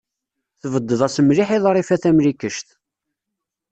Tbeddeḍ-as 0.61 1.17
mliḥ 1.23 1.49
i 1.55 1.57
Ḍrifa 1.63 1.95
Tamlikect. 2.01 2.67